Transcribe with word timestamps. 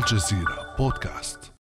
الجزيرة 0.00 0.74
بودكاست. 0.78 1.52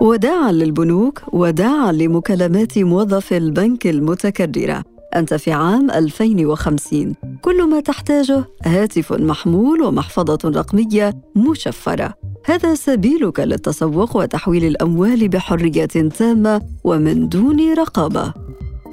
وداعا 0.00 0.52
للبنوك 0.52 1.22
وداعا 1.32 1.92
لمكالمات 1.92 2.78
موظف 2.78 3.32
البنك 3.32 3.86
المتكررة. 3.86 4.84
أنت 5.16 5.34
في 5.34 5.52
عام 5.52 5.90
2050 5.90 7.14
كل 7.42 7.70
ما 7.70 7.80
تحتاجه 7.80 8.44
هاتف 8.64 9.12
محمول 9.12 9.82
ومحفظة 9.82 10.38
رقمية 10.44 11.22
مشفرة. 11.36 12.14
هذا 12.46 12.74
سبيلك 12.74 13.40
للتسوق 13.40 14.16
وتحويل 14.16 14.64
الأموال 14.64 15.28
بحرية 15.28 15.84
تامة 15.84 16.62
ومن 16.84 17.28
دون 17.28 17.74
رقابة. 17.74 18.34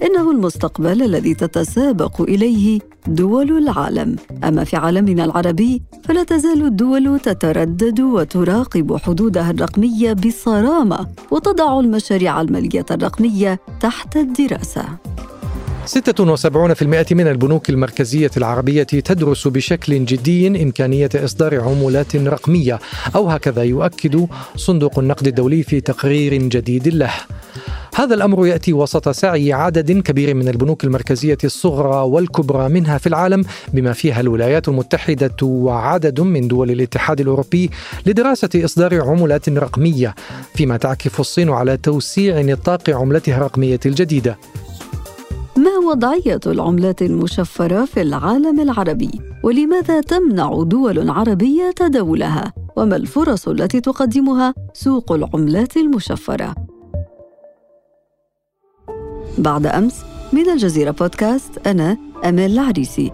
إنه 0.04 0.32
المستقبل 0.32 1.04
الذي 1.04 1.34
تتسابق 1.34 2.22
إليه 2.22 2.80
دول 3.08 3.58
العالم. 3.58 4.16
أما 4.44 4.64
في 4.64 4.76
عالمنا 4.76 5.26
العربي 5.26 5.82
فلا 6.04 6.24
تزال 6.24 6.66
الدول 6.66 7.20
تتردد 7.20 8.00
وتراقب 8.00 8.98
حدودها 8.98 9.52
الرقمية 9.52 10.14
بصرامة 10.14 11.08
وتضع 11.32 11.80
المشاريع 11.80 12.42
المالية 12.42 12.86
الرقمية 12.92 13.60
تحت 13.82 14.18
الدراسة. 14.18 14.86
76% 15.86 17.14
من 17.14 17.28
البنوك 17.28 17.70
المركزية 17.70 18.32
العربية 18.38 18.84
تدرس 18.84 19.48
بشكل 19.48 20.06
جدي 20.06 20.64
إمكانية 20.64 21.10
إصدار 21.16 21.62
عملات 21.62 22.16
رقمية 22.16 22.80
أو 23.16 23.30
هكذا 23.30 23.64
يؤكد 23.64 24.28
صندوق 24.56 25.00
النقد 25.00 25.28
الدولي 25.28 25.64
في 25.64 25.82
تقرير 25.82 26.34
جديد 26.34 26.88
له. 26.88 27.12
هذا 27.98 28.16
الأمر 28.16 28.48
يأتي 28.48 28.74
وسط 28.74 29.10
سعي 29.10 29.54
عدد 29.54 29.92
كبير 29.92 30.34
من 30.34 30.48
البنوك 30.48 30.84
المركزية 30.84 31.38
الصغرى 31.44 31.96
والكبرى 31.96 32.70
منها 32.70 32.98
في 32.98 33.08
العالم 33.08 33.44
بما 33.74 33.94
فيها 33.94 34.20
الولايات 34.20 34.68
المتحدة 34.68 35.36
وعدد 35.44 36.22
من 36.22 36.48
دول 36.48 36.72
الاتحاد 36.72 37.22
الأوروبي 37.22 37.70
لدراسة 38.06 38.50
إصدار 38.56 39.02
عملات 39.02 39.50
رقمية 39.50 40.16
فيما 40.54 40.78
تعكف 40.78 41.20
الصين 41.20 41.50
على 41.50 41.78
توسيع 41.78 42.42
نطاق 42.42 42.90
عملتها 42.90 43.38
الرقمية 43.38 43.80
الجديدة. 43.86 44.38
ما 45.56 45.78
وضعيه 45.92 46.40
العملات 46.46 47.02
المشفرة 47.02 47.86
في 47.86 48.02
العالم 48.02 48.60
العربي؟ 48.60 49.12
ولماذا 49.44 50.02
تمنع 50.02 50.64
دول 50.64 51.10
عربية 51.10 51.72
تداولها 51.76 52.54
وما 52.76 52.96
الفرص 52.96 53.48
التي 53.48 53.82
تقدمها 53.82 54.54
سوق 54.74 55.12
العملات 55.12 55.78
المشفرة؟ 55.78 56.67
بعد 59.38 59.66
أمس 59.66 59.96
من 60.34 60.50
الجزيرة 60.50 60.92
بودكاست 60.92 61.68
أنا 61.68 61.98
أمال 62.26 62.52
العريسي. 62.52 63.12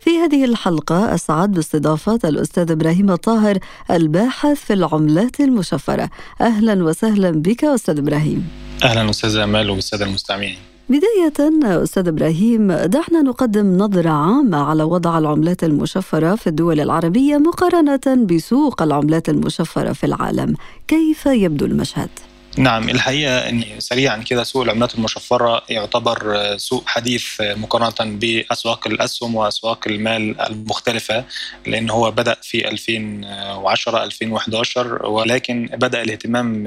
في 0.00 0.18
هذه 0.18 0.44
الحلقة 0.44 1.14
أسعد 1.14 1.52
باستضافة 1.52 2.18
الأستاذ 2.24 2.70
إبراهيم 2.70 3.10
الطاهر 3.10 3.58
الباحث 3.90 4.64
في 4.64 4.72
العملات 4.72 5.40
المشفرة. 5.40 6.10
أهلا 6.40 6.84
وسهلا 6.84 7.30
بك 7.30 7.64
أستاذ 7.64 7.98
إبراهيم. 7.98 8.48
أهلا 8.84 9.10
أستاذ 9.10 9.36
أمال 9.36 9.70
والسادة 9.70 10.04
المستمعين. 10.04 10.71
بداية 10.88 11.50
أستاذ 11.82 12.08
إبراهيم 12.08 12.72
دعنا 12.72 13.22
نقدم 13.22 13.78
نظرة 13.78 14.10
عامة 14.10 14.58
على 14.58 14.82
وضع 14.82 15.18
العملات 15.18 15.64
المشفرة 15.64 16.34
في 16.34 16.46
الدول 16.46 16.80
العربية 16.80 17.38
مقارنة 17.38 18.26
بسوق 18.26 18.82
العملات 18.82 19.28
المشفرة 19.28 19.92
في 19.92 20.06
العالم 20.06 20.56
كيف 20.88 21.26
يبدو 21.26 21.64
المشهد؟ 21.66 22.08
نعم 22.58 22.88
الحقيقة 22.88 23.48
إن 23.48 23.64
سريعا 23.78 24.16
كده 24.16 24.44
سوق 24.44 24.62
العملات 24.62 24.94
المشفرة 24.94 25.62
يعتبر 25.68 26.36
سوق 26.56 26.82
حديث 26.86 27.24
مقارنة 27.40 28.18
بأسواق 28.18 28.86
الأسهم 28.86 29.34
وأسواق 29.34 29.88
المال 29.88 30.40
المختلفة 30.40 31.24
لأن 31.66 31.90
هو 31.90 32.10
بدأ 32.10 32.36
في 32.42 32.68
2010 32.68 34.04
2011 34.04 35.06
ولكن 35.06 35.68
بدأ 35.72 36.02
الاهتمام 36.02 36.64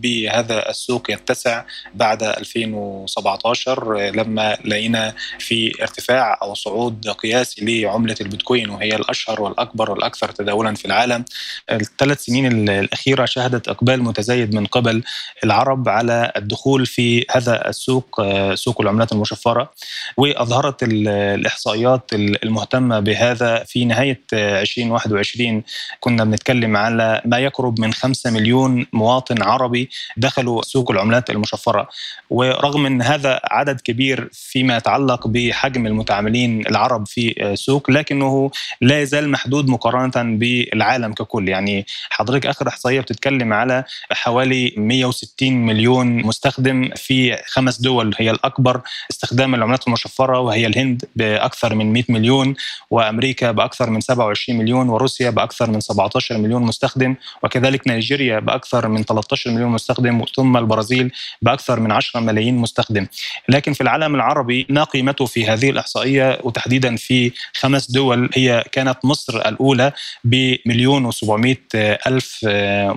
بهذا 0.00 0.70
السوق 0.70 1.10
يتسع 1.10 1.64
بعد 1.94 2.22
2017 2.22 4.10
لما 4.10 4.56
لقينا 4.64 5.14
في 5.38 5.72
ارتفاع 5.82 6.38
أو 6.42 6.54
صعود 6.54 7.08
قياسي 7.08 7.64
لعملة 7.64 8.16
البيتكوين 8.20 8.70
وهي 8.70 8.96
الأشهر 8.96 9.42
والأكبر 9.42 9.90
والأكثر 9.90 10.30
تداولا 10.30 10.74
في 10.74 10.84
العالم. 10.84 11.24
الثلاث 11.70 12.20
سنين 12.24 12.68
الأخيرة 12.68 13.24
شهدت 13.24 13.68
إقبال 13.68 14.02
متزايد 14.02 14.54
من 14.54 14.66
قبل 14.66 15.02
العرب 15.44 15.88
على 15.88 16.32
الدخول 16.36 16.86
في 16.86 17.24
هذا 17.30 17.68
السوق 17.68 18.22
سوق 18.54 18.80
العملات 18.80 19.12
المشفرة 19.12 19.70
وأظهرت 20.16 20.82
الإحصائيات 20.82 22.10
المهتمة 22.12 23.00
بهذا. 23.00 23.64
في 23.64 23.84
نهاية 23.84 24.20
2021 24.32 25.62
كنا 26.00 26.24
بنتكلم 26.24 26.76
على 26.76 27.22
ما 27.24 27.38
يقرب 27.38 27.80
من 27.80 27.92
5 27.92 28.30
مليون 28.30 28.86
مواطن 28.92 29.42
عربي 29.42 29.89
دخلوا 30.16 30.62
سوق 30.62 30.90
العملات 30.90 31.30
المشفرة. 31.30 31.88
ورغم 32.30 32.86
إن 32.86 33.02
هذا 33.02 33.40
عدد 33.44 33.80
كبير 33.80 34.28
فيما 34.32 34.76
يتعلق 34.76 35.26
بحجم 35.28 35.86
المتعاملين 35.86 36.66
العرب 36.66 37.06
في 37.06 37.34
السوق 37.52 37.90
لكنه 37.90 38.50
لا 38.80 39.02
يزال 39.02 39.30
محدود 39.30 39.68
مقارنة 39.68 40.36
بالعالم 40.38 41.12
ككل. 41.12 41.48
يعني 41.48 41.86
حضرتك 42.10 42.46
آخر 42.46 42.68
إحصائية 42.68 43.00
بتتكلم 43.00 43.52
على 43.52 43.84
حوالي 44.12 44.74
160 44.76 45.52
مليون 45.52 46.06
مستخدم 46.26 46.90
في 46.96 47.36
خمس 47.46 47.80
دول. 47.80 48.14
هي 48.18 48.30
الأكبر 48.30 48.80
استخدام 49.10 49.54
العملات 49.54 49.86
المشفرة 49.86 50.38
وهي 50.40 50.66
الهند 50.66 51.04
بأكثر 51.16 51.74
من 51.74 51.92
100 51.92 52.04
مليون 52.08 52.54
وأمريكا 52.90 53.50
بأكثر 53.50 53.90
من 53.90 54.00
27 54.00 54.58
مليون 54.58 54.88
وروسيا 54.88 55.30
بأكثر 55.30 55.70
من 55.70 55.80
17 55.80 56.38
مليون 56.38 56.62
مستخدم 56.62 57.14
وكذلك 57.42 57.86
نيجيريا 57.86 58.38
بأكثر 58.38 58.88
من 58.88 59.02
13 59.02 59.50
مليون 59.50 59.68
مستخدم 59.80 60.24
ثم 60.36 60.56
البرازيل 60.56 61.12
بأكثر 61.42 61.80
من 61.80 61.92
10 61.92 62.20
ملايين 62.20 62.56
مستخدم. 62.56 63.06
لكن 63.48 63.72
في 63.72 63.80
العالم 63.80 64.14
العربي 64.14 64.66
ما 64.68 64.84
قيمته 64.84 65.26
في 65.26 65.46
هذه 65.46 65.70
الإحصائية؟ 65.70 66.38
وتحديدا 66.44 66.96
في 66.96 67.32
خمس 67.54 67.90
دول 67.90 68.30
هي 68.34 68.64
كانت 68.72 68.98
مصر 69.04 69.48
الأولى 69.48 69.92
بمليون 70.24 71.12
و700 71.12 71.56
ألف 72.06 72.46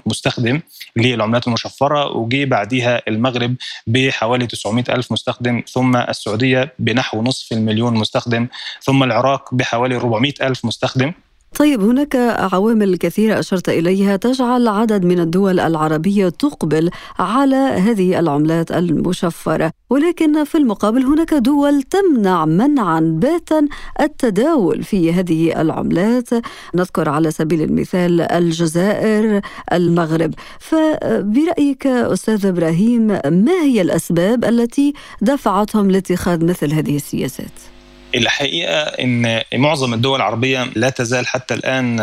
مستخدم 0.05 0.61
للعملات 0.95 1.47
المشفرة 1.47 2.17
وجي 2.17 2.45
بعديها 2.45 3.01
المغرب 3.07 3.55
بحوالي 3.87 4.47
900 4.47 4.83
ألف 4.89 5.11
مستخدم 5.11 5.63
ثم 5.69 5.95
السعودية 5.95 6.73
بنحو 6.79 7.21
نصف 7.21 7.51
المليون 7.51 7.93
مستخدم 7.93 8.47
ثم 8.81 9.03
العراق 9.03 9.53
بحوالي 9.53 9.95
400 9.95 10.33
ألف 10.41 10.65
مستخدم. 10.65 11.13
طيب 11.55 11.81
هناك 11.81 12.15
عوامل 12.53 12.97
كثيرة 12.97 13.39
أشرت 13.39 13.69
إليها 13.69 14.15
تجعل 14.15 14.67
عدد 14.67 15.05
من 15.05 15.19
الدول 15.19 15.59
العربية 15.59 16.29
تقبل 16.29 16.89
على 17.19 17.55
هذه 17.55 18.19
العملات 18.19 18.71
المشفرة. 18.71 19.71
ولكن 19.89 20.43
في 20.43 20.57
المقابل 20.57 21.03
هناك 21.03 21.33
دول 21.33 21.83
تمنع 21.83 22.45
منعا 22.45 22.99
باتا 22.99 23.67
التداول 24.01 24.83
في 24.83 25.13
هذه 25.13 25.61
العملات. 25.61 26.29
نذكر 26.75 27.09
على 27.09 27.31
سبيل 27.31 27.61
المثال 27.61 28.21
الجزائر 28.21 29.41
المغرب. 29.73 30.33
فبرأيك 30.59 31.87
أستاذ 31.87 32.45
إبراهيم 32.45 33.07
ما 33.25 33.61
هي 33.63 33.81
الأسباب 33.81 34.45
التي 34.45 34.93
دفعتهم 35.21 35.91
لاتخاذ 35.91 36.45
مثل 36.45 36.73
هذه 36.73 36.95
السياسات؟ 36.95 37.73
الحقيقة 38.15 38.79
إن 38.81 39.41
معظم 39.53 39.93
الدول 39.93 40.15
العربية 40.15 40.63
لا 40.75 40.89
تزال 40.89 41.27
حتى 41.27 41.53
الآن 41.53 41.97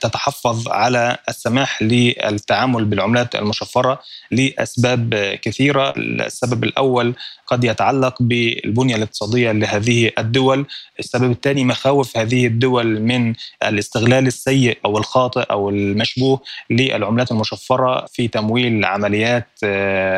تتحفظ 0.00 0.68
على 0.68 1.16
السماح 1.28 1.82
للتعامل 1.82 2.84
بالعملات 2.84 3.34
المشفرة 3.34 4.00
لأسباب 4.30 5.38
كثيرة، 5.42 5.94
السبب 5.96 6.64
الأول 6.64 7.14
قد 7.50 7.64
يتعلق 7.64 8.14
بالبنية 8.20 8.96
الاقتصادية 8.96 9.52
لهذه 9.52 10.10
الدول، 10.18 10.66
السبب 10.98 11.30
الثاني 11.30 11.64
مخاوف 11.64 12.16
هذه 12.16 12.46
الدول 12.46 13.00
من 13.00 13.34
الاستغلال 13.62 14.26
السيء 14.26 14.78
أو 14.84 14.98
الخاطئ 14.98 15.40
أو 15.40 15.70
المشبوه 15.70 16.40
للعملات 16.70 17.30
المشفرة 17.32 18.06
في 18.06 18.28
تمويل 18.28 18.84
عمليات 18.84 19.48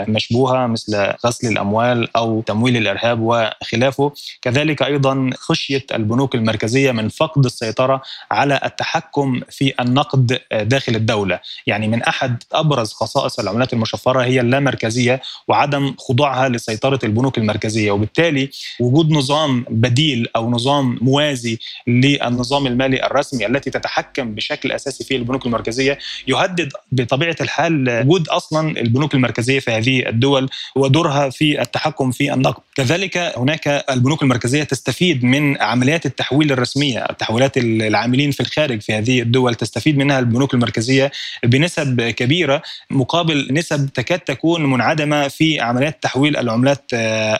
مشبوهة 0.09 0.67
مثل 0.67 1.13
غسل 1.27 1.49
الأموال 1.49 2.17
أو 2.17 2.43
تمويل 2.47 2.77
الإرهاب 2.77 3.21
وخلافه، 3.21 4.13
كذلك 4.43 4.83
أيضا 4.83 5.15
من 5.15 5.35
خشية 5.35 5.87
البنوك 5.95 6.35
المركزية 6.35 6.93
من 6.93 7.09
فقد 7.09 7.45
السيطرة 7.45 8.03
على 8.31 8.61
التحكم 8.65 9.41
في 9.51 9.75
النقد 9.81 10.39
داخل 10.53 10.97
الدولة، 10.97 11.41
يعني 11.67 11.89
من 11.89 12.03
أحد 12.03 12.43
أبرز 12.53 12.93
خصائص 12.93 13.39
العملات 13.39 13.73
المشفرة 13.73 14.23
هي 14.25 14.41
اللامركزية 14.41 15.21
وعدم 15.49 15.95
خضوعها 15.99 16.49
لسيطرة 16.49 16.99
البنوك 17.05 17.22
المركزية، 17.39 17.91
وبالتالي 17.91 18.51
وجود 18.81 19.11
نظام 19.11 19.65
بديل 19.71 20.29
أو 20.37 20.51
نظام 20.51 20.99
موازي 21.01 21.59
للنظام 21.87 22.67
المالي 22.67 23.07
الرسمي 23.07 23.47
التي 23.47 23.71
تتحكم 23.71 24.35
بشكل 24.35 24.73
أساسي 24.73 25.05
في 25.05 25.17
البنوك 25.17 25.47
المركزية 25.47 25.99
يهدد 26.29 26.73
بطبيعة 26.93 27.37
الحال 27.41 28.03
وجود 28.07 28.29
أصلا 28.29 28.81
البنوك 28.81 29.15
المركزية 29.15 29.61
في 29.61 29.71
هذه 29.71 30.09
الدول 30.09 30.49
ودورها 30.77 31.31
في 31.31 31.63
التحكم 31.63 32.11
في 32.11 32.33
النقد، 32.33 32.63
كذلك 32.75 33.19
هناك 33.19 33.85
البنوك 33.91 34.23
المركزية 34.23 34.63
تستفيد 34.63 35.25
من 35.25 35.63
عمليات 35.63 36.07
التحويل 36.07 36.53
الرسمية، 36.53 37.07
تحويلات 37.19 37.59
العاملين 37.59 38.31
في 38.31 38.41
الخارج 38.41 38.81
في 38.81 38.93
هذه 38.93 39.23
الدول 39.23 39.55
تستفيد 39.55 39.99
منها 39.99 40.19
البنوك 40.19 40.55
المركزية 40.55 41.11
بنسب 41.45 42.01
كبيرة 42.01 42.63
مقابل 42.91 43.49
نسب 43.51 43.89
تكاد 43.95 44.19
تكون 44.19 44.67
منعدمة 44.67 45.29
في 45.29 45.61
عمليات 45.61 46.03
تحويل 46.03 46.37
العملات 46.37 46.91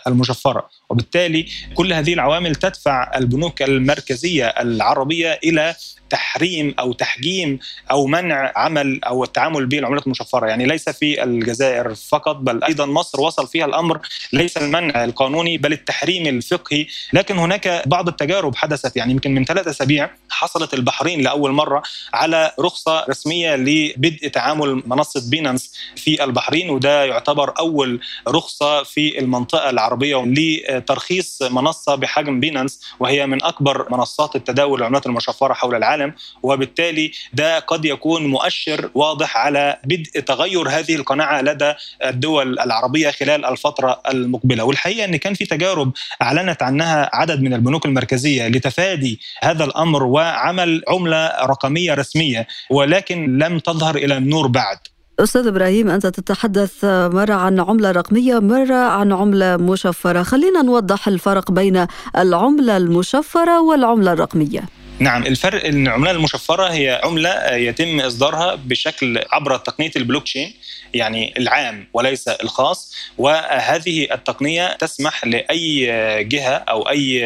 المشفره، 0.07 0.69
وبالتالي 0.91 1.47
كل 1.75 1.93
هذه 1.93 2.15
العوامل 2.15 2.55
تدفع 2.55 3.11
البنوك 3.17 3.63
المركزية 3.63 4.47
العربية 4.47 5.41
إلى 5.45 5.75
تحريم 6.13 6.75
أو 6.79 6.93
تحجيم 6.93 7.59
أو 7.91 8.07
منع 8.07 8.53
عمل 8.57 9.05
أو 9.05 9.25
التعامل 9.25 9.67
بالعملات 9.67 10.07
المشفره 10.07 10.47
يعني 10.47 10.67
ليس 10.67 10.89
في 10.89 11.23
الجزائر 11.23 11.95
فقط 11.95 12.37
بل 12.37 12.65
أيضا 12.65 12.87
مصر 12.87 13.21
وصل 13.21 13.49
فيها 13.49 13.65
الأمر. 13.65 14.01
ليس 14.33 14.57
المنع 14.57 15.05
القانوني 15.05 15.59
بل 15.59 15.73
التحريم 15.73 16.27
الفقهي. 16.27 16.87
لكن 17.13 17.39
هناك 17.39 17.83
بعض 17.87 18.09
التجارب 18.09 18.57
حدثت. 18.57 18.97
يعني 18.97 19.13
يمكن 19.13 19.35
من 19.35 19.45
ثلاثة 19.45 19.71
أسابيع 19.71 20.11
حصلت 20.31 20.75
البحرين 20.75 21.21
لأول 21.21 21.53
مرة 21.53 21.83
على 22.15 22.53
رخصة 22.61 23.05
رسمية 23.09 23.57
لبدء 23.57 24.29
تعامل 24.29 24.83
منصة 24.87 25.31
بينانس 25.31 25.75
في 25.97 26.25
البحرين. 26.25 26.71
وده 26.71 27.05
يعتبر 27.05 27.55
أول 27.59 28.01
رخصة 28.29 28.83
في 28.83 29.19
المنطقة 29.19 29.62
العربية 29.71 30.25
لترخيص 30.27 31.43
منصة 31.43 31.95
بحجم 31.95 32.41
بينانس 32.41 32.81
وهي 33.01 33.27
من 33.27 33.45
أكبر 33.45 33.87
منصات 33.91 34.37
التداول 34.37 34.79
العملات 34.81 35.07
المشفرة 35.07 35.53
حول 35.55 35.75
العالم 35.75 36.15
وبالتالي 36.43 37.13
ده 37.33 37.59
قد 37.59 37.85
يكون 37.85 38.27
مؤشر 38.27 38.91
واضح 38.95 39.37
على 39.37 39.79
بدء 39.85 40.21
تغير 40.21 40.69
هذه 40.69 40.95
القناعة 40.95 41.41
لدى 41.43 41.73
الدول 42.05 42.59
العربية 42.59 43.11
خلال 43.11 43.45
الفترة 43.45 44.01
المقبلة. 44.09 44.65
والحقيقة 44.65 45.05
إن 45.05 45.17
كان 45.17 45.35
في 45.35 45.47
تجارب 45.47 45.93
أعلنت 46.23 46.63
عنها 46.63 47.11
عدد 47.13 47.43
من 47.43 47.55
البنوك 47.55 47.87
المركزية 47.87 48.49
لتفادي 48.49 49.21
هذا 49.43 49.65
الأمر 49.65 50.03
وعمل 50.05 50.83
عملة 50.89 51.27
رقمية 51.43 51.95
رسمية 51.95 52.47
ولكن 52.71 53.39
لم 53.39 53.59
تظهر 53.59 53.97
إلى 53.97 54.17
النور 54.17 54.47
بعد. 54.47 54.79
أستاذ 55.23 55.47
إبراهيم 55.47 55.89
أنت 55.89 56.07
تتحدث 56.07 56.85
مرة 56.85 57.35
عن 57.35 57.61
عملة 57.61 57.91
رقمية 57.91 58.39
مرة 58.39 58.75
عن 58.75 59.13
عملة 59.13 59.57
مشفرة. 59.57 60.23
خلينا 60.23 60.63
نوضح 60.63 61.09
الفرق 61.09 61.51
بين 61.51 61.87
العملة 62.19 62.77
المشفرة 62.77 63.61
والعملة 63.61 64.13
الرقمية. 64.13 64.63
نعم 64.99 65.27
الفرق 65.27 65.65
إن 65.65 65.87
العملة 65.87 66.11
المشفرة 66.11 66.73
هي 66.73 67.01
عملة 67.05 67.55
يتم 67.55 68.01
إصدارها 68.01 68.55
بشكل 68.55 69.21
عبر 69.33 69.57
تقنية 69.57 69.91
البلوك 69.97 70.23
تشين 70.23 70.55
يعني 70.95 71.35
العام 71.39 71.89
وليس 71.93 72.29
الخاص 72.29 72.95
وهذه 73.19 74.13
التقنية 74.13 74.77
تسمح 74.77 75.25
لأي 75.25 75.87
جهة 76.25 76.55
أو 76.55 76.89
أي 76.89 77.23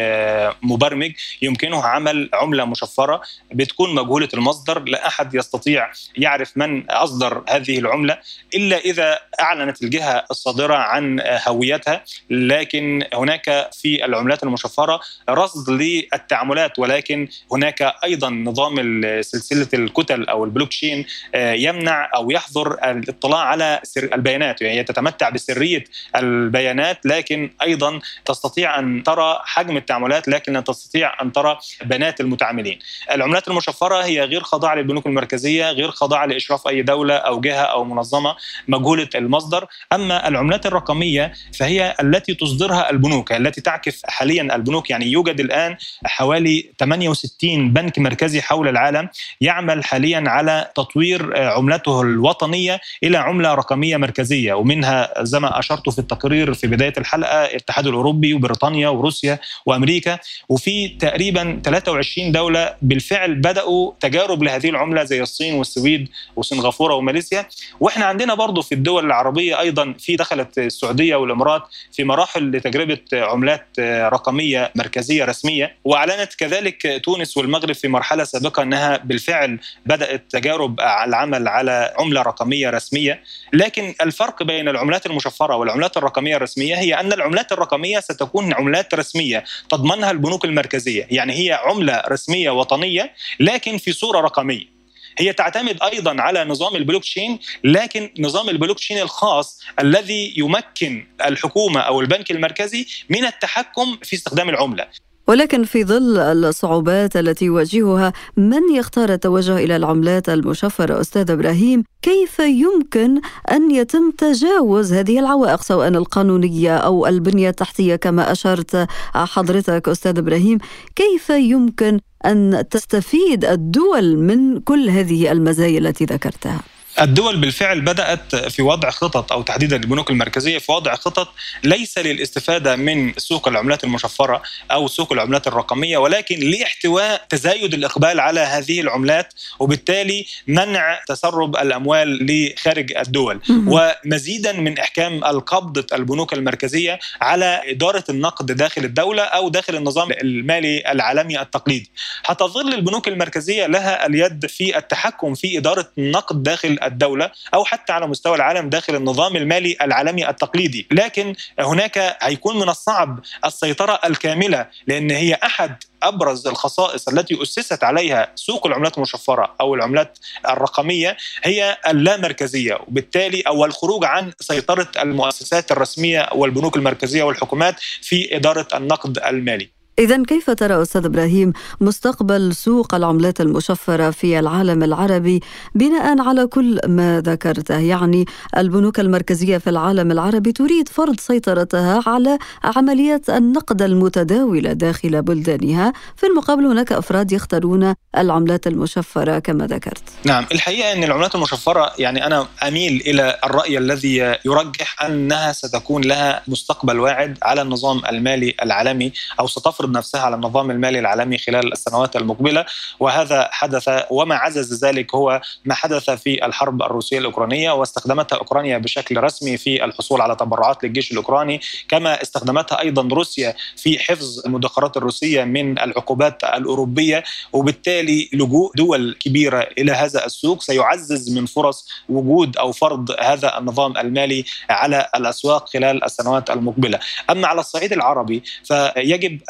مبرمج 0.62 1.12
يمكنه 1.42 1.84
عمل 1.84 2.30
عملة 2.34 2.64
مشفرة 2.64 3.20
بتكون 3.52 3.94
مجهولة 3.94 4.28
المصدر 4.34 4.82
لا 4.82 5.06
أحد 5.06 5.34
يستطيع 5.34 5.90
يعرف 6.16 6.56
من 6.56 6.90
أصدر 6.90 7.44
هذه 7.48 7.78
العملة 7.78 8.18
إلا 8.54 8.78
إذا 8.78 9.18
أعلنت 9.40 9.82
الجهة 9.82 10.24
الصادرة 10.30 10.74
عن 10.74 11.20
هويتها 11.46 12.04
لكن 12.30 13.04
هناك 13.14 13.70
في 13.72 14.04
العملات 14.04 14.42
المشفرة 14.42 15.00
رصد 15.30 15.70
للتعاملات 15.70 16.78
ولكن 16.78 17.28
هناك 17.56 17.94
أيضا 18.04 18.30
نظام 18.30 19.02
سلسلة 19.20 19.68
الكتل 19.74 20.24
أو 20.24 20.44
البلوك 20.44 20.68
تشين 20.68 21.06
يمنع 21.34 22.10
أو 22.16 22.30
يحظر 22.30 22.90
الاطلاع 22.90 23.40
على 23.40 23.80
سر 23.82 24.14
البيانات. 24.14 24.62
يعني 24.62 24.78
هي 24.78 24.84
تتمتع 24.84 25.28
بسرية 25.28 25.84
البيانات 26.16 27.06
لكن 27.06 27.50
أيضا 27.62 28.00
تستطيع 28.24 28.78
أن 28.78 29.02
ترى 29.02 29.40
حجم 29.44 29.76
التعاملات 29.76 30.28
لكن 30.28 30.52
لا 30.52 30.60
تستطيع 30.60 31.22
أن 31.22 31.32
ترى 31.32 31.58
بيانات 31.84 32.20
المتعاملين. 32.20 32.78
العملات 33.10 33.48
المشفرة 33.48 34.04
هي 34.04 34.24
غير 34.24 34.42
خاضعة 34.42 34.74
للبنوك 34.74 35.06
المركزية، 35.06 35.70
غير 35.70 35.90
خاضعة 35.90 36.26
لإشراف 36.26 36.68
أي 36.68 36.82
دولة 36.82 37.14
أو 37.14 37.40
جهة 37.40 37.62
أو 37.62 37.84
منظمة 37.84 38.36
مجهولة 38.68 39.08
المصدر، 39.14 39.66
أما 39.92 40.28
العملات 40.28 40.66
الرقمية 40.66 41.32
فهي 41.58 41.94
التي 42.00 42.34
تصدرها 42.34 42.90
البنوك 42.90 43.32
التي 43.32 43.60
تعكف 43.60 44.00
حاليا 44.04 44.54
البنوك. 44.56 44.90
يعني 44.90 45.06
يوجد 45.06 45.40
الآن 45.40 45.76
حوالي 46.04 46.70
68 46.80 47.45
بنك 47.54 47.98
مركزي 47.98 48.42
حول 48.42 48.68
العالم 48.68 49.08
يعمل 49.40 49.84
حاليا 49.84 50.24
على 50.26 50.70
تطوير 50.74 51.38
عملته 51.38 52.02
الوطنية 52.02 52.80
إلى 53.02 53.18
عملة 53.18 53.54
رقمية 53.54 53.96
مركزية 53.96 54.54
ومنها 54.54 55.22
زي 55.22 55.40
ما 55.40 55.58
أشرت 55.58 55.88
في 55.88 55.98
التقرير 55.98 56.54
في 56.54 56.66
بداية 56.66 56.92
الحلقة 56.98 57.44
الاتحاد 57.44 57.86
الأوروبي 57.86 58.34
وبريطانيا 58.34 58.88
وروسيا 58.88 59.38
وأمريكا 59.66 60.18
وفي 60.48 60.88
تقريبا 60.88 61.60
23 61.64 62.32
دولة 62.32 62.74
بالفعل 62.82 63.34
بدأوا 63.34 63.92
تجارب 64.00 64.42
لهذه 64.42 64.68
العملة 64.68 65.04
زي 65.04 65.22
الصين 65.22 65.54
والسويد 65.54 66.08
وسنغافورة 66.36 66.94
وماليزيا. 66.94 67.46
وإحنا 67.80 68.04
عندنا 68.04 68.34
برضه 68.34 68.62
في 68.62 68.72
الدول 68.72 69.06
العربية 69.06 69.60
أيضا 69.60 69.94
في 69.98 70.16
دخلت 70.16 70.58
السعودية 70.58 71.16
والإمارات 71.16 71.62
في 71.92 72.04
مراحل 72.04 72.50
لتجربة 72.50 73.00
عملات 73.12 73.66
رقمية 73.80 74.72
مركزية 74.74 75.24
رسمية 75.24 75.76
وأعلنت 75.84 76.34
كذلك 76.34 77.00
تونس 77.04 77.35
والمغرب 77.36 77.72
في 77.72 77.88
مرحلة 77.88 78.24
سابقة 78.24 78.62
إنها 78.62 78.96
بالفعل 78.96 79.58
بدأت 79.86 80.24
تجارب 80.30 80.80
العمل 80.80 81.48
على 81.48 81.94
عملة 81.98 82.22
رقمية 82.22 82.70
رسمية. 82.70 83.22
لكن 83.52 83.94
الفرق 84.00 84.42
بين 84.42 84.68
العملات 84.68 85.06
المشفرة 85.06 85.56
والعملات 85.56 85.96
الرقمية 85.96 86.36
الرسمية 86.36 86.74
هي 86.74 86.94
أن 86.94 87.12
العملات 87.12 87.52
الرقمية 87.52 88.00
ستكون 88.00 88.52
عملات 88.52 88.94
رسمية 88.94 89.44
تضمنها 89.70 90.10
البنوك 90.10 90.44
المركزية. 90.44 91.06
يعني 91.10 91.32
هي 91.32 91.52
عملة 91.52 92.02
رسمية 92.08 92.50
وطنية 92.50 93.12
لكن 93.40 93.78
في 93.78 93.92
صورة 93.92 94.20
رقمية. 94.20 94.76
هي 95.18 95.32
تعتمد 95.32 95.82
أيضا 95.82 96.22
على 96.22 96.44
نظام 96.44 96.76
البلوك 96.76 97.02
تشين 97.02 97.38
لكن 97.64 98.10
نظام 98.18 98.48
البلوك 98.48 98.78
تشين 98.78 98.98
الخاص 98.98 99.62
الذي 99.80 100.34
يمكن 100.36 101.06
الحكومة 101.24 101.80
أو 101.80 102.00
البنك 102.00 102.30
المركزي 102.30 102.86
من 103.10 103.24
التحكم 103.24 103.98
في 104.02 104.16
استخدام 104.16 104.48
العملة. 104.48 104.86
ولكن 105.26 105.64
في 105.64 105.84
ظل 105.84 106.18
الصعوبات 106.18 107.16
التي 107.16 107.44
يواجهها 107.44 108.12
من 108.36 108.74
يختار 108.74 109.12
التوجه 109.12 109.56
إلى 109.56 109.76
العملات 109.76 110.28
المشفرة؟ 110.28 111.00
أستاذ 111.00 111.30
إبراهيم 111.30 111.84
كيف 112.02 112.38
يمكن 112.38 113.20
أن 113.50 113.70
يتم 113.70 114.10
تجاوز 114.10 114.92
هذه 114.92 115.18
العوائق 115.18 115.62
سواء 115.62 115.88
القانونية 115.88 116.76
أو 116.76 117.06
البنية 117.06 117.48
التحتية 117.48 117.96
كما 117.96 118.32
أشرت 118.32 118.86
حضرتك 119.14 119.88
أستاذ 119.88 120.18
إبراهيم؟ 120.18 120.58
كيف 120.96 121.30
يمكن 121.30 122.00
أن 122.26 122.64
تستفيد 122.70 123.44
الدول 123.44 124.16
من 124.16 124.60
كل 124.60 124.88
هذه 124.90 125.32
المزايا 125.32 125.78
التي 125.78 126.04
ذكرتها؟ 126.04 126.75
الدول 127.00 127.36
بالفعل 127.36 127.80
بدأت 127.80 128.36
في 128.36 128.62
وضع 128.62 128.90
خطط 128.90 129.32
أو 129.32 129.42
تحديدا 129.42 129.76
البنوك 129.76 130.10
المركزية 130.10 130.58
في 130.58 130.72
وضع 130.72 130.94
خطط 130.94 131.28
ليس 131.64 131.98
للاستفادة 131.98 132.76
من 132.76 133.12
سوق 133.16 133.48
العملات 133.48 133.84
المشفرة 133.84 134.42
أو 134.70 134.88
سوق 134.88 135.12
العملات 135.12 135.46
الرقمية 135.46 135.98
ولكن 135.98 136.38
لاحتواء 136.40 137.26
تزايد 137.28 137.74
الإقبال 137.74 138.20
على 138.20 138.40
هذه 138.40 138.80
العملات 138.80 139.34
وبالتالي 139.58 140.26
منع 140.46 141.00
تسرب 141.08 141.56
الأموال 141.56 142.26
لخارج 142.26 142.96
الدول. 142.96 143.40
ومزيدا 143.66 144.52
من 144.52 144.78
إحكام 144.78 145.24
القبضه 145.24 145.86
البنوك 145.96 146.32
المركزية 146.32 146.98
على 147.20 147.60
إدارة 147.64 148.04
النقد 148.10 148.46
داخل 148.52 148.84
الدولة 148.84 149.22
أو 149.22 149.48
داخل 149.48 149.76
النظام 149.76 150.12
المالي 150.12 150.82
العالمي 150.92 151.40
التقليدي. 151.40 151.90
هتظل 152.26 152.74
البنوك 152.74 153.08
المركزية 153.08 153.66
لها 153.66 154.06
اليد 154.06 154.46
في 154.46 154.78
التحكم 154.78 155.34
في 155.34 155.58
إدارة 155.58 155.88
النقد 155.98 156.42
داخل 156.42 156.78
الدولة 156.86 157.30
أو 157.54 157.64
حتى 157.64 157.92
على 157.92 158.06
مستوى 158.06 158.36
العالم 158.36 158.68
داخل 158.68 158.94
النظام 158.94 159.36
المالي 159.36 159.76
العالمي 159.82 160.28
التقليدي 160.28 160.86
لكن 160.92 161.34
هناك 161.58 162.16
هيكون 162.22 162.56
من 162.56 162.68
الصعب 162.68 163.20
السيطرة 163.44 164.00
الكاملة 164.04 164.66
لأن 164.86 165.10
هي 165.10 165.34
أحد 165.34 165.76
أبرز 166.02 166.46
الخصائص 166.46 167.08
التي 167.08 167.42
أسست 167.42 167.84
عليها 167.84 168.32
سوق 168.34 168.66
العملات 168.66 168.96
المشفرة 168.96 169.54
أو 169.60 169.74
العملات 169.74 170.18
الرقمية 170.48 171.16
هي 171.42 171.76
اللامركزية 171.88 172.74
وبالتالي 172.74 173.40
أو 173.40 173.64
الخروج 173.64 174.04
عن 174.04 174.32
سيطرة 174.40 174.88
المؤسسات 175.02 175.72
الرسمية 175.72 176.28
والبنوك 176.34 176.76
المركزية 176.76 177.22
والحكومات 177.22 177.80
في 177.80 178.36
إدارة 178.36 178.68
النقد 178.74 179.18
المالي. 179.18 179.75
إذا 179.98 180.22
كيف 180.22 180.50
ترى 180.50 180.82
أستاذ 180.82 181.04
إبراهيم 181.04 181.52
مستقبل 181.80 182.54
سوق 182.54 182.94
العملات 182.94 183.40
المشفرة 183.40 184.10
في 184.10 184.38
العالم 184.38 184.82
العربي 184.82 185.40
بناء 185.74 186.20
على 186.20 186.46
كل 186.46 186.80
ما 186.86 187.20
ذكرته؟ 187.20 187.78
يعني 187.78 188.24
البنوك 188.56 189.00
المركزية 189.00 189.58
في 189.58 189.70
العالم 189.70 190.12
العربي 190.12 190.52
تريد 190.52 190.88
فرض 190.88 191.20
سيطرتها 191.20 192.02
على 192.06 192.38
عمليات 192.64 193.30
النقد 193.30 193.82
المتداولة 193.82 194.72
داخل 194.72 195.22
بلدانها. 195.22 195.92
في 196.16 196.26
المقابل 196.26 196.66
هناك 196.66 196.92
أفراد 196.92 197.32
يختارون 197.32 197.94
العملات 198.18 198.66
المشفرة 198.66 199.38
كما 199.38 199.66
ذكرت. 199.66 200.02
نعم 200.24 200.46
الحقيقة 200.52 200.92
أن 200.92 201.04
العملات 201.04 201.34
المشفرة 201.34 201.92
يعني 201.98 202.26
أنا 202.26 202.46
أميل 202.68 203.02
إلى 203.06 203.38
الرأي 203.44 203.78
الذي 203.78 204.36
يرجح 204.44 205.02
أنها 205.02 205.52
ستكون 205.52 206.04
لها 206.04 206.42
مستقبل 206.48 207.00
واعد 207.00 207.38
على 207.42 207.62
النظام 207.62 208.02
المالي 208.06 208.54
العالمي 208.62 209.12
أو 209.40 209.46
ستفرض 209.46 209.85
نفسها 209.92 210.20
على 210.20 210.34
النظام 210.34 210.70
المالي 210.70 210.98
العالمي 210.98 211.38
خلال 211.38 211.72
السنوات 211.72 212.16
المقبلة 212.16 212.64
وهذا 213.00 213.48
حدث 213.52 213.90
وما 214.10 214.34
عزز 214.34 214.84
ذلك 214.84 215.14
هو 215.14 215.40
ما 215.64 215.74
حدث 215.74 216.10
في 216.10 216.46
الحرب 216.46 216.82
الروسية 216.82 217.18
الأوكرانية 217.18 217.70
واستخدمتها 217.70 218.36
أوكرانيا 218.38 218.78
بشكل 218.78 219.16
رسمي 219.16 219.56
في 219.56 219.84
الحصول 219.84 220.20
على 220.20 220.36
تبرعات 220.36 220.84
للجيش 220.84 221.12
الأوكراني 221.12 221.60
كما 221.88 222.22
استخدمتها 222.22 222.80
أيضا 222.80 223.02
روسيا 223.14 223.54
في 223.76 223.98
حفظ 223.98 224.46
المدخرات 224.46 224.96
الروسية 224.96 225.44
من 225.44 225.78
العقوبات 225.78 226.44
الأوروبية 226.44 227.24
وبالتالي 227.52 228.30
لجوء 228.32 228.72
دول 228.76 229.16
كبيرة 229.20 229.68
إلى 229.78 229.92
هذا 229.92 230.26
السوق. 230.26 230.62
سيعزز 230.62 231.38
من 231.38 231.46
فرص 231.46 231.88
وجود 232.08 232.56
أو 232.56 232.72
فرض 232.72 233.10
هذا 233.20 233.58
النظام 233.58 233.96
المالي 233.98 234.44
على 234.70 235.08
الأسواق 235.16 235.68
خلال 235.68 236.04
السنوات 236.04 236.50
المقبلة. 236.50 236.98
أما 237.30 237.48
على 237.48 237.60
الصعيد 237.60 237.92
العربي 237.92 238.42
فيجب 238.64 239.40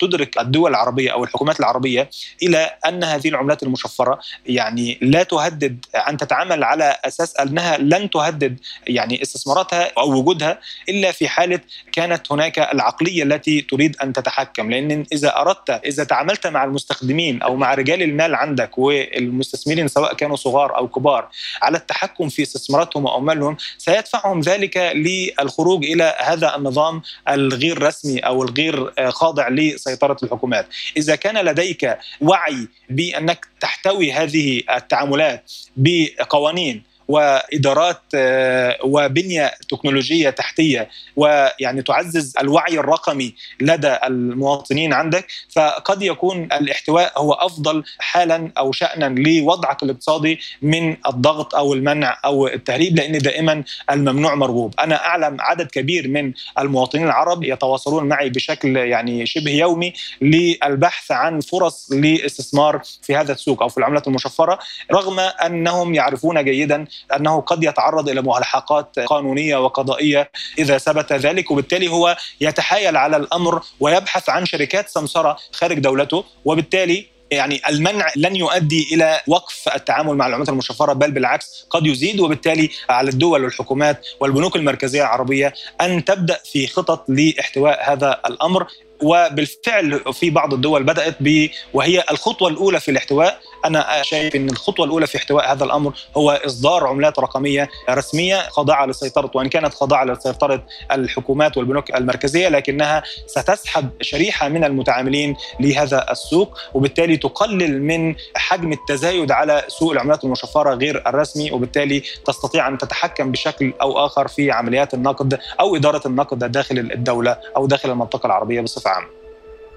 تدرك 0.00 0.40
الدول 0.40 0.70
العربية 0.70 1.12
أو 1.12 1.24
الحكومات 1.24 1.60
العربية 1.60 2.10
إلى 2.42 2.70
أن 2.88 3.04
هذه 3.04 3.28
العملات 3.28 3.62
المشفرة 3.62 4.18
يعني 4.46 4.98
لا 5.02 5.22
تهدد 5.22 5.84
أن 6.08 6.16
تتعامل 6.16 6.64
على 6.64 6.96
أساس 7.04 7.36
أنها 7.36 7.78
لن 7.78 8.10
تهدد 8.10 8.58
يعني 8.86 9.22
استثماراتها 9.22 9.92
أو 9.98 10.12
وجودها 10.12 10.60
إلا 10.88 11.12
في 11.12 11.28
حالة 11.28 11.60
كانت 11.92 12.32
هناك 12.32 12.58
العقلية 12.58 13.22
التي 13.22 13.60
تريد 13.60 13.96
أن 14.02 14.12
تتحكم. 14.12 14.70
لأن 14.70 15.06
إذا 15.12 15.36
أردت 15.36 15.70
إذا 15.70 16.04
تعاملت 16.04 16.46
مع 16.46 16.64
المستخدمين 16.64 17.42
أو 17.42 17.56
مع 17.56 17.74
رجال 17.74 18.02
المال 18.02 18.34
عندك 18.34 18.78
والمستثمرين 18.78 19.88
سواء 19.88 20.14
كانوا 20.14 20.36
صغار 20.36 20.76
أو 20.76 20.88
كبار 20.88 21.28
على 21.62 21.78
التحكم 21.78 22.28
في 22.28 22.42
استثماراتهم 22.42 23.04
وأموالهم 23.04 23.56
سيدفعهم 23.78 24.40
ذلك 24.40 24.76
للخروج 24.76 25.84
إلى 25.84 26.16
هذا 26.18 26.56
النظام 26.56 27.02
الغير 27.28 27.82
رسمي 27.82 28.18
أو 28.18 28.42
الغير 28.42 28.92
خاضع 29.10 29.48
لسيطرة 29.76 30.16
الحكومات. 30.22 30.66
إذا 30.96 31.16
كان 31.16 31.44
لديك 31.44 31.98
وعي 32.20 32.68
بأنك 32.90 33.46
تحتوي 33.60 34.12
هذه 34.12 34.62
التعاملات 34.70 35.52
بقوانين 35.76 36.82
وإدارات 37.08 38.02
آه، 38.14 38.78
وبنية 38.84 39.52
تكنولوجية 39.68 40.30
تحتية 40.30 40.88
ويعني 41.16 41.82
تعزز 41.82 42.34
الوعي 42.40 42.78
الرقمي 42.78 43.34
لدى 43.60 43.96
المواطنين 44.04 44.92
عندك. 44.92 45.26
فقد 45.50 46.02
يكون 46.02 46.42
الاحتواء 46.42 47.12
هو 47.20 47.32
أفضل 47.32 47.84
حالا 47.98 48.52
أو 48.58 48.72
شانا 48.72 49.20
لوضعك 49.20 49.82
الاقتصادي 49.82 50.38
من 50.62 50.96
الضغط 51.06 51.54
أو 51.54 51.74
المنع 51.74 52.18
أو 52.24 52.46
التهريب 52.46 52.96
لأن 52.96 53.18
دائما 53.18 53.64
الممنوع 53.90 54.34
مرغوب. 54.34 54.74
أنا 54.78 55.06
أعلم 55.06 55.36
عدد 55.40 55.66
كبير 55.66 56.08
من 56.08 56.32
المواطنين 56.58 57.06
العرب 57.06 57.44
يتواصلون 57.44 58.04
معي 58.04 58.30
بشكل 58.30 58.76
يعني 58.76 59.26
شبه 59.26 59.50
يومي 59.50 59.92
للبحث 60.22 61.10
عن 61.10 61.40
فرص 61.40 61.92
لاستثمار 61.92 62.82
في 63.02 63.16
هذا 63.16 63.32
السوق 63.32 63.62
أو 63.62 63.68
في 63.68 63.78
العملات 63.78 64.08
المشفرة 64.08 64.58
رغم 64.92 65.20
أنهم 65.20 65.94
يعرفون 65.94 66.44
جيدا 66.44 66.84
أنه 67.16 67.40
قد 67.40 67.64
يتعرض 67.64 68.08
إلى 68.08 68.22
ملاحقات 68.22 68.98
قانونية 68.98 69.56
وقضائية 69.56 70.30
إذا 70.58 70.78
ثبت 70.78 71.12
ذلك 71.12 71.50
وبالتالي 71.50 71.88
هو 71.88 72.16
يتحايل 72.40 72.96
على 72.96 73.16
الأمر 73.16 73.62
ويبحث 73.80 74.28
عن 74.28 74.46
شركات 74.46 74.88
سمسرة 74.88 75.36
خارج 75.52 75.78
دولته 75.78 76.24
وبالتالي 76.44 77.06
يعني 77.30 77.60
المنع 77.68 78.12
لن 78.16 78.36
يؤدي 78.36 78.88
إلى 78.92 79.20
وقف 79.26 79.68
التعامل 79.74 80.14
مع 80.14 80.26
العملات 80.26 80.48
المشفرة 80.48 80.92
بل 80.92 81.10
بالعكس 81.10 81.66
قد 81.70 81.86
يزيد 81.86 82.20
وبالتالي 82.20 82.70
على 82.90 83.10
الدول 83.10 83.44
والحكومات 83.44 84.06
والبنوك 84.20 84.56
المركزية 84.56 85.00
العربية 85.00 85.54
أن 85.80 86.04
تبدأ 86.04 86.40
في 86.52 86.66
خطط 86.66 87.04
لاحتواء 87.08 87.92
هذا 87.92 88.20
الأمر. 88.26 88.66
وبالفعل 89.02 90.00
في 90.12 90.30
بعض 90.30 90.54
الدول 90.54 90.82
بدأت 90.82 91.16
ب 91.20 91.48
وهي 91.74 92.04
الخطوة 92.10 92.48
الأولى 92.48 92.80
في 92.80 92.90
الاحتواء 92.90 93.40
أنا 93.66 94.02
شايف 94.02 94.36
إن 94.36 94.50
الخطوة 94.50 94.86
الأولى 94.86 95.06
في 95.06 95.18
احتواء 95.18 95.52
هذا 95.52 95.64
الأمر 95.64 95.92
هو 96.16 96.30
إصدار 96.30 96.86
عملات 96.86 97.18
رقمية 97.18 97.68
رسمية 97.90 98.48
خاضعة 98.48 98.86
لسيطرة 98.86 99.30
وإن 99.34 99.48
كانت 99.48 99.74
خاضعة 99.74 100.04
لسيطرة 100.04 100.62
الحكومات 100.92 101.56
والبنوك 101.56 101.94
المركزية 101.94 102.48
لكنها 102.48 103.02
ستسحب 103.26 103.90
شريحة 104.00 104.48
من 104.48 104.64
المتعاملين 104.64 105.36
لهذا 105.60 106.10
السوق 106.10 106.58
وبالتالي 106.74 107.16
تقلل 107.16 107.82
من 107.82 108.14
حجم 108.36 108.72
التزايد 108.72 109.30
على 109.30 109.64
سوق 109.68 109.92
العملات 109.92 110.24
المشفرة 110.24 110.74
غير 110.74 111.02
الرسمي 111.06 111.52
وبالتالي 111.52 112.02
تستطيع 112.26 112.68
أن 112.68 112.78
تتحكم 112.78 113.32
بشكل 113.32 113.72
أو 113.82 114.06
آخر 114.06 114.28
في 114.28 114.50
عمليات 114.50 114.94
النقد 114.94 115.38
أو 115.60 115.76
إدارة 115.76 116.06
النقد 116.06 116.52
داخل 116.52 116.78
الدولة 116.78 117.36
أو 117.56 117.66
داخل 117.66 117.90
المنطقة 117.90 118.26
العربية 118.26 118.60
بصفة 118.60 118.90
عامة. 118.90 119.25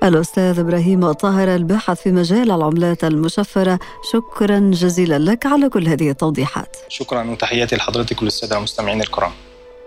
الأستاذ 0.04 0.60
إبراهيم 0.60 1.12
طاهر 1.12 1.56
الباحث 1.56 2.02
في 2.02 2.12
مجال 2.12 2.52
العملات 2.52 3.04
المشفرة. 3.04 3.80
شكرا 4.12 4.60
جزيلا 4.60 5.20
لك 5.20 5.46
على 5.46 5.70
كل 5.70 5.88
هذه 5.88 6.10
التوضيحات. 6.10 6.78
شكرا 6.88 7.32
وتحياتي 7.32 7.76
لحضرتك 7.76 8.22
وللسادة 8.22 8.58
المستمعين 8.58 9.02
الكرام. 9.02 9.32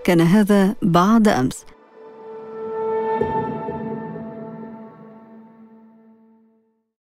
كان 0.04 0.20
هذا 0.20 0.74
بعد 0.82 1.28
أمس. 1.28 1.64